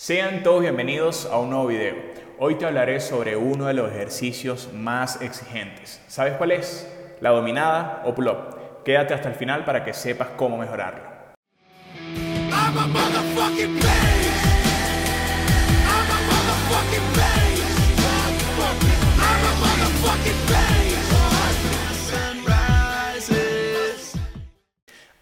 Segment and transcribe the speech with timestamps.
[0.00, 1.96] Sean todos bienvenidos a un nuevo video.
[2.38, 6.00] Hoy te hablaré sobre uno de los ejercicios más exigentes.
[6.06, 6.88] ¿Sabes cuál es?
[7.20, 8.84] La dominada o pull-up.
[8.84, 11.02] Quédate hasta el final para que sepas cómo mejorarlo.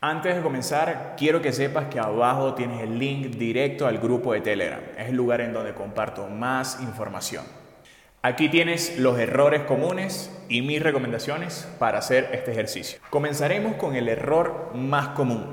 [0.09, 4.41] Antes de comenzar, quiero que sepas que abajo tienes el link directo al grupo de
[4.41, 4.79] Telegram.
[4.96, 7.42] Es el lugar en donde comparto más información.
[8.23, 13.00] Aquí tienes los errores comunes y mis recomendaciones para hacer este ejercicio.
[13.11, 15.45] Comenzaremos con el error más común,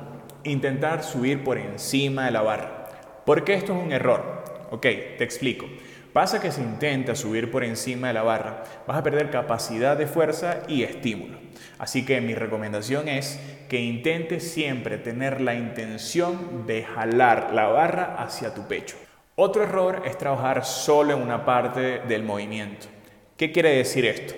[0.43, 2.89] intentar subir por encima de la barra.
[3.25, 4.43] ¿Por qué esto es un error?
[4.69, 5.65] Ok, te explico.
[6.13, 10.05] Pasa que si intentas subir por encima de la barra, vas a perder capacidad de
[10.05, 11.39] fuerza y estímulo.
[11.79, 13.39] Así que mi recomendación es
[13.73, 18.95] que intentes siempre tener la intención de jalar la barra hacia tu pecho.
[19.33, 22.85] Otro error es trabajar solo en una parte del movimiento.
[23.35, 24.35] ¿Qué quiere decir esto?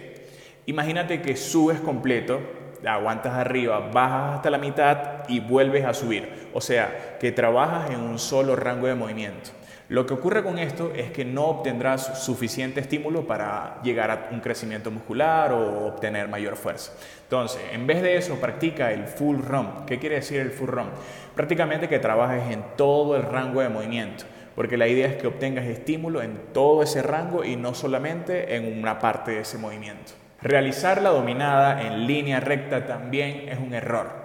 [0.67, 2.39] Imagínate que subes completo,
[2.87, 6.47] aguantas arriba, bajas hasta la mitad y vuelves a subir.
[6.53, 9.49] O sea, que trabajas en un solo rango de movimiento.
[9.87, 14.39] Lo que ocurre con esto es que no obtendrás suficiente estímulo para llegar a un
[14.39, 16.93] crecimiento muscular o obtener mayor fuerza.
[17.21, 19.85] Entonces, en vez de eso, practica el full run.
[19.85, 20.87] ¿Qué quiere decir el full run?
[21.35, 24.23] Prácticamente que trabajes en todo el rango de movimiento,
[24.55, 28.79] porque la idea es que obtengas estímulo en todo ese rango y no solamente en
[28.79, 30.13] una parte de ese movimiento.
[30.41, 34.24] Realizar la dominada en línea recta también es un error.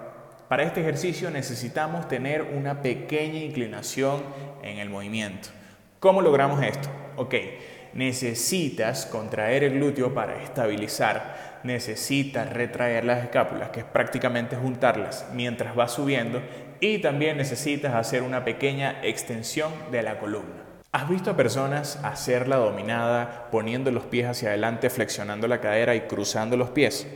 [0.51, 4.21] Para este ejercicio necesitamos tener una pequeña inclinación
[4.61, 5.47] en el movimiento.
[6.01, 6.89] ¿Cómo logramos esto?
[7.15, 7.35] Ok,
[7.93, 15.73] necesitas contraer el glúteo para estabilizar, necesitas retraer las escápulas, que es prácticamente juntarlas mientras
[15.73, 16.41] vas subiendo,
[16.81, 20.63] y también necesitas hacer una pequeña extensión de la columna.
[20.91, 25.95] ¿Has visto a personas hacer la dominada poniendo los pies hacia adelante, flexionando la cadera
[25.95, 27.07] y cruzando los pies?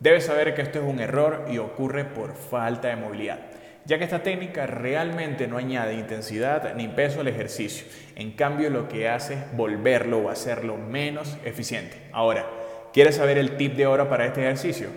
[0.00, 3.38] Debes saber que esto es un error y ocurre por falta de movilidad,
[3.84, 7.84] ya que esta técnica realmente no añade intensidad ni peso al ejercicio.
[8.16, 11.98] En cambio, lo que hace es volverlo o hacerlo menos eficiente.
[12.12, 12.46] Ahora,
[12.94, 14.88] ¿quieres saber el tip de oro para este ejercicio?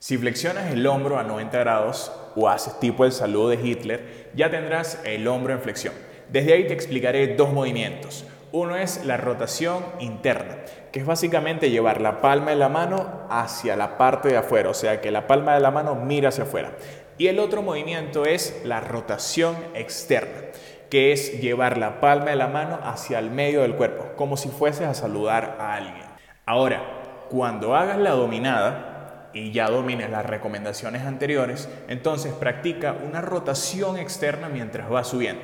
[0.00, 4.50] Si flexionas el hombro a 90 grados o haces tipo el saludo de Hitler, ya
[4.50, 5.94] tendrás el hombro en flexión.
[6.28, 8.24] Desde ahí te explicaré dos movimientos.
[8.52, 10.56] Uno es la rotación interna,
[10.90, 14.74] que es básicamente llevar la palma de la mano hacia la parte de afuera, o
[14.74, 16.72] sea que la palma de la mano mira hacia afuera.
[17.16, 20.50] Y el otro movimiento es la rotación externa,
[20.90, 24.48] que es llevar la palma de la mano hacia el medio del cuerpo, como si
[24.48, 26.06] fueses a saludar a alguien.
[26.44, 26.82] Ahora,
[27.30, 34.48] cuando hagas la dominada y ya domines las recomendaciones anteriores, entonces practica una rotación externa
[34.48, 35.42] mientras vas subiendo.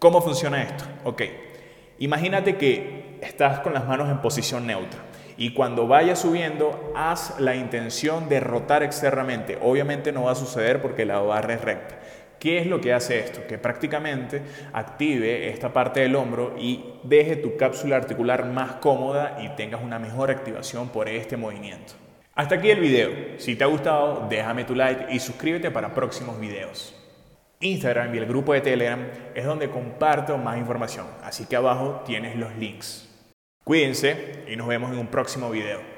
[0.00, 0.84] ¿Cómo funciona esto?
[1.04, 1.22] Ok.
[1.98, 5.00] Imagínate que estás con las manos en posición neutra
[5.36, 9.58] y cuando vayas subiendo haz la intención de rotar externamente.
[9.60, 11.98] Obviamente no va a suceder porque la barra es recta.
[12.38, 13.46] ¿Qué es lo que hace esto?
[13.46, 19.48] Que prácticamente active esta parte del hombro y deje tu cápsula articular más cómoda y
[19.56, 21.94] tengas una mejor activación por este movimiento.
[22.34, 23.38] Hasta aquí el video.
[23.38, 27.03] Si te ha gustado, déjame tu like y suscríbete para próximos videos.
[27.64, 29.00] Instagram y el grupo de Telegram
[29.34, 33.08] es donde comparto más información, así que abajo tienes los links.
[33.64, 35.93] Cuídense y nos vemos en un próximo video.